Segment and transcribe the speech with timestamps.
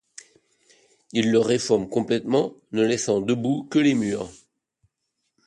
[1.13, 4.31] Il le réforme complètement ne laissant debout que les murs.